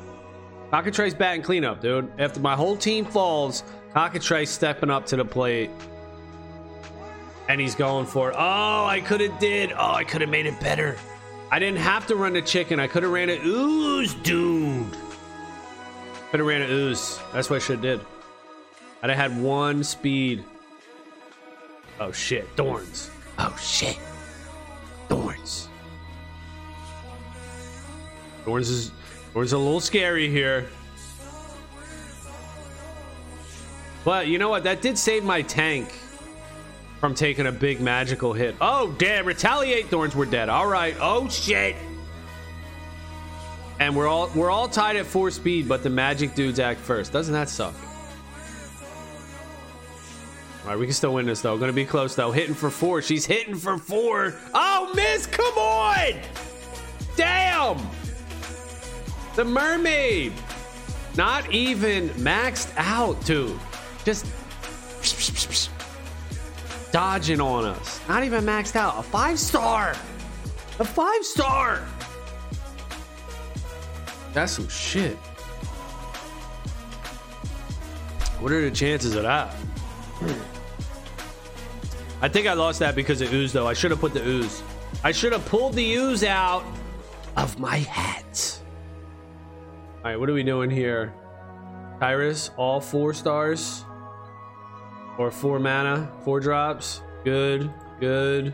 Cockatrice 0.69 1.17
bat 1.17 1.33
and 1.33 1.43
cleanup, 1.43 1.81
dude. 1.81 2.07
After 2.19 2.39
my 2.39 2.53
whole 2.53 2.77
team 2.77 3.03
falls, 3.03 3.63
Cockatrice 3.95 4.49
stepping 4.49 4.91
up 4.91 5.07
to 5.07 5.15
the 5.15 5.25
plate. 5.25 5.71
And 7.49 7.59
he's 7.59 7.75
going 7.75 8.05
for 8.05 8.31
it. 8.31 8.35
Oh, 8.37 8.85
I 8.85 9.01
could 9.01 9.21
have 9.21 9.37
did. 9.39 9.73
Oh, 9.73 9.93
I 9.93 10.03
could 10.03 10.21
have 10.21 10.29
made 10.29 10.45
it 10.45 10.59
better. 10.59 10.97
I 11.51 11.59
didn't 11.59 11.79
have 11.79 12.07
to 12.07 12.15
run 12.15 12.33
the 12.33 12.41
chicken. 12.41 12.79
I 12.79 12.87
could 12.87 13.03
have 13.03 13.11
ran 13.11 13.29
it 13.29 13.43
ooze, 13.45 14.13
dude. 14.15 14.91
Could 16.31 16.39
have 16.39 16.47
ran 16.47 16.61
it 16.61 16.69
ooze. 16.69 17.19
That's 17.33 17.49
what 17.49 17.57
I 17.57 17.59
should 17.59 17.75
have 17.75 17.81
did. 17.81 18.01
I'd 19.03 19.09
have 19.09 19.31
had 19.31 19.41
one 19.41 19.83
speed. 19.83 20.43
Oh 21.99 22.11
shit, 22.11 22.49
thorns. 22.55 23.11
Oh 23.37 23.55
shit. 23.61 23.99
Thorns. 25.09 25.67
Thorns 28.45 28.69
is 28.69 28.91
Thorns 29.33 29.53
a 29.53 29.57
little 29.57 29.79
scary 29.79 30.29
here. 30.29 30.69
But 34.05 34.27
you 34.27 34.37
know 34.37 34.49
what? 34.49 34.63
That 34.63 34.81
did 34.81 34.97
save 34.97 35.23
my 35.23 35.41
tank 35.41 35.93
from 37.03 37.13
taking 37.13 37.47
a 37.47 37.51
big 37.51 37.81
magical 37.81 38.31
hit. 38.31 38.55
Oh, 38.61 38.95
damn. 38.97 39.25
Retaliate 39.25 39.89
Thorns 39.89 40.15
were 40.15 40.25
dead. 40.25 40.47
All 40.47 40.67
right. 40.67 40.95
Oh, 41.01 41.27
shit. 41.27 41.75
And 43.81 43.93
we're 43.93 44.07
all 44.07 44.31
we're 44.33 44.49
all 44.49 44.69
tied 44.69 44.95
at 44.95 45.05
four 45.05 45.29
speed, 45.29 45.67
but 45.67 45.83
the 45.83 45.89
magic 45.89 46.33
dudes 46.33 46.61
act 46.61 46.79
first. 46.79 47.11
Doesn't 47.11 47.33
that 47.33 47.49
suck? 47.49 47.73
All 50.63 50.69
right, 50.69 50.79
we 50.79 50.85
can 50.85 50.93
still 50.93 51.13
win 51.13 51.25
this 51.25 51.41
though. 51.41 51.57
Gonna 51.57 51.73
be 51.73 51.83
close 51.83 52.15
though. 52.15 52.31
Hitting 52.31 52.55
for 52.55 52.69
four. 52.69 53.01
She's 53.01 53.25
hitting 53.25 53.55
for 53.55 53.77
four. 53.77 54.33
Oh, 54.53 54.93
miss! 54.95 55.25
Come 55.25 55.57
on! 55.57 56.13
Damn! 57.17 57.85
The 59.35 59.43
mermaid. 59.43 60.31
Not 61.17 61.51
even 61.51 62.07
maxed 62.11 62.71
out, 62.77 63.25
dude. 63.25 63.59
Just 64.05 64.25
dodging 66.93 67.41
on 67.41 67.65
us. 67.65 67.99
Not 68.07 68.23
even 68.23 68.45
maxed 68.45 68.77
out. 68.77 68.97
A 68.97 69.03
five 69.03 69.37
star. 69.37 69.89
A 70.79 70.85
five 70.85 71.25
star. 71.25 71.83
That's 74.31 74.53
some 74.53 74.69
shit. 74.69 75.17
What 78.39 78.51
are 78.51 78.61
the 78.61 78.71
chances 78.71 79.15
of 79.15 79.23
that? 79.23 79.53
I 82.21 82.29
think 82.29 82.47
I 82.47 82.53
lost 82.53 82.79
that 82.79 82.95
because 82.95 83.21
of 83.21 83.33
ooze, 83.33 83.51
though. 83.51 83.67
I 83.67 83.73
should 83.73 83.91
have 83.91 83.99
put 83.99 84.13
the 84.13 84.25
ooze. 84.25 84.61
I 85.03 85.11
should 85.11 85.33
have 85.33 85.45
pulled 85.47 85.73
the 85.73 85.95
ooze 85.95 86.23
out 86.23 86.63
of 87.35 87.59
my 87.59 87.77
hat. 87.77 88.59
All 89.97 90.11
right, 90.11 90.19
what 90.19 90.29
are 90.29 90.33
we 90.33 90.43
doing 90.43 90.69
here? 90.69 91.13
Tyrus, 91.99 92.51
all 92.57 92.79
four 92.79 93.13
stars 93.13 93.83
or 95.17 95.31
four 95.31 95.59
mana, 95.59 96.11
four 96.23 96.39
drops. 96.39 97.01
Good, 97.23 97.71
good. 97.99 98.53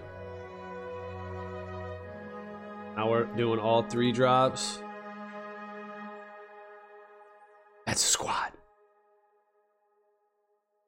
Now 2.96 3.10
we're 3.10 3.26
doing 3.26 3.60
all 3.60 3.84
three 3.84 4.12
drops. 4.12 4.82
That's 7.86 8.04
a 8.04 8.08
squad. 8.08 8.52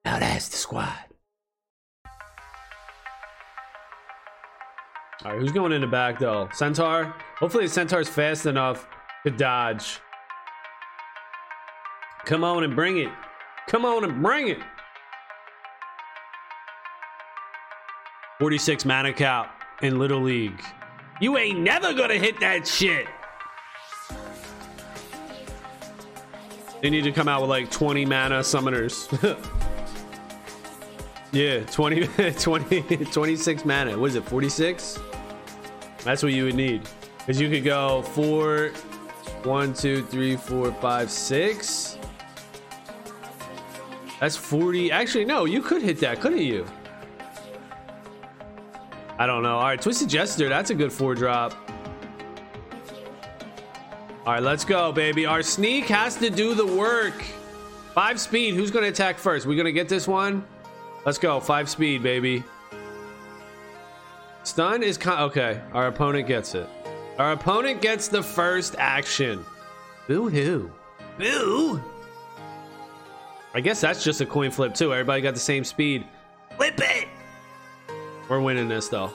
Now 0.05 0.19
that's 0.19 0.49
the 0.49 0.57
squad. 0.57 0.93
All 5.23 5.31
right, 5.31 5.39
who's 5.39 5.51
going 5.51 5.71
in 5.71 5.81
the 5.81 5.88
back 5.88 6.19
though? 6.19 6.49
Centaur? 6.51 7.13
Hopefully, 7.39 7.67
Centaur's 7.67 8.10
fast 8.10 8.45
enough 8.45 8.88
to 9.23 9.31
dodge. 9.31 9.99
Come 12.25 12.43
on 12.43 12.63
and 12.63 12.75
bring 12.75 12.97
it. 12.97 13.10
Come 13.67 13.86
on 13.86 14.03
and 14.03 14.21
bring 14.21 14.47
it. 14.47 14.60
46 18.41 18.86
mana 18.86 19.13
cap 19.13 19.62
in 19.84 19.99
Little 19.99 20.19
League. 20.19 20.63
You 21.19 21.38
ain't 21.38 21.60
never 21.60 21.93
gonna 21.93 22.15
hit 22.15 22.39
that 22.39 22.65
shit. 22.65 23.06
They 26.82 26.89
need 26.89 27.04
to 27.04 27.12
come 27.12 27.27
out 27.27 27.41
with 27.41 27.51
like 27.51 27.69
20 27.69 28.04
mana 28.08 28.39
summoners. 28.39 29.06
yeah, 31.32 31.60
20, 31.65 32.32
20, 32.34 33.06
26 33.06 33.63
mana. 33.63 33.95
What 33.95 34.10
is 34.10 34.15
it, 34.15 34.23
46? 34.23 34.97
That's 36.04 36.23
what 36.23 36.34
you 36.34 36.45
would 36.45 36.56
need. 36.56 36.82
Because 37.19 37.39
you 37.39 37.47
could 37.47 37.63
go 37.63 38.01
four, 38.01 38.69
one, 39.43 39.75
two, 39.75 40.01
three, 40.06 40.36
four, 40.36 40.71
five, 40.82 41.12
six. 41.12 41.99
That's 44.19 44.36
40. 44.36 44.91
Actually, 44.91 45.25
no, 45.25 45.45
you 45.45 45.62
could 45.62 45.84
hit 45.84 45.99
that, 45.99 46.21
couldn't 46.21 46.39
you? 46.39 46.65
I 49.21 49.27
don't 49.27 49.43
know. 49.43 49.57
All 49.57 49.65
right, 49.65 49.79
Twisted 49.79 50.10
Jester. 50.10 50.49
That's 50.49 50.71
a 50.71 50.73
good 50.73 50.91
four 50.91 51.13
drop. 51.13 51.53
All 54.25 54.34
right, 54.34 54.41
let's 54.41 54.65
go, 54.65 54.91
baby. 54.91 55.27
Our 55.27 55.43
sneak 55.43 55.86
has 55.89 56.15
to 56.15 56.31
do 56.31 56.55
the 56.55 56.65
work. 56.65 57.21
Five 57.93 58.19
speed. 58.19 58.55
Who's 58.55 58.71
going 58.71 58.81
to 58.81 58.89
attack 58.89 59.19
first? 59.19 59.45
We 59.45 59.55
going 59.55 59.67
to 59.67 59.71
get 59.71 59.88
this 59.88 60.07
one? 60.07 60.43
Let's 61.05 61.19
go. 61.19 61.39
Five 61.39 61.69
speed, 61.69 62.01
baby. 62.01 62.43
Stun 64.41 64.81
is 64.81 64.97
okay. 65.05 65.62
Our 65.71 65.86
opponent 65.86 66.27
gets 66.27 66.55
it. 66.55 66.67
Our 67.19 67.34
opponent 67.34 67.79
gets 67.79 68.07
the 68.07 68.23
first 68.23 68.73
action. 68.79 69.45
Boo 70.07 70.29
hoo. 70.29 70.71
Boo! 71.19 71.79
I 73.53 73.62
guess 73.62 73.81
that's 73.81 74.03
just 74.03 74.19
a 74.19 74.25
coin 74.25 74.49
flip 74.49 74.73
too. 74.73 74.91
Everybody 74.91 75.21
got 75.21 75.36
the 75.36 75.39
same 75.39 75.63
speed. 75.63 76.07
Flip 76.57 76.73
it! 76.79 77.01
We're 78.32 78.39
winning 78.39 78.70
this 78.70 78.88
though. 78.88 79.12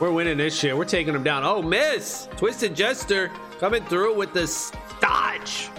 We're 0.00 0.12
winning 0.12 0.36
this 0.36 0.54
shit. 0.54 0.76
We're 0.76 0.84
taking 0.84 1.14
them 1.14 1.22
down. 1.22 1.44
Oh, 1.44 1.62
miss! 1.62 2.28
Twisted 2.36 2.76
Jester 2.76 3.30
coming 3.58 3.82
through 3.86 4.14
with 4.14 4.34
the 4.34 4.44
dodge. 5.00 5.70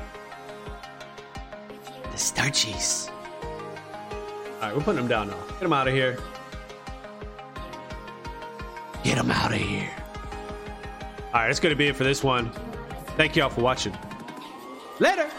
The 2.01 2.17
Starchies. 2.17 3.11
All 3.43 4.61
right, 4.61 4.75
we're 4.75 4.81
putting 4.81 4.95
them 4.95 5.07
down 5.07 5.27
now. 5.27 5.37
Get 5.47 5.59
them 5.59 5.73
out 5.73 5.87
of 5.87 5.93
here. 5.93 6.17
Get 9.03 9.17
them 9.17 9.29
out 9.29 9.53
of 9.53 9.59
here. 9.59 9.91
All 11.27 11.33
right, 11.33 11.47
that's 11.49 11.59
going 11.59 11.73
to 11.73 11.77
be 11.77 11.85
it 11.85 11.95
for 11.95 12.03
this 12.03 12.23
one. 12.23 12.51
Thank 13.15 13.35
y'all 13.35 13.49
for 13.49 13.61
watching. 13.61 13.95
Later. 14.97 15.29